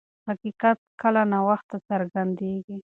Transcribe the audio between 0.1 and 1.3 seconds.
حقیقت کله